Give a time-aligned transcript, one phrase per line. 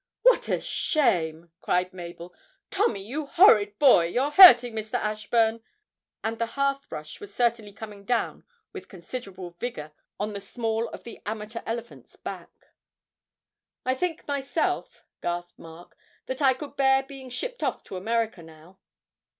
[0.23, 2.33] 'What a shame!' cried Mabel.
[2.71, 4.95] 'Tommy, you horrid boy, you're hurting Mr.
[4.95, 5.61] Ashburn.'
[6.23, 8.43] And the hearth brush was certainly coming down
[8.73, 12.71] with considerable vigour on the small of the amateur elephant's back.
[13.85, 15.95] 'I think myself,' gasped Mark,
[16.25, 18.79] 'that I could bear being shipped off to America now.'